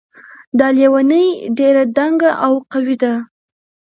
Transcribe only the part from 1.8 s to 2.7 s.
دنګ او